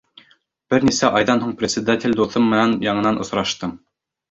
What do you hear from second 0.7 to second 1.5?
Бер нисә айҙан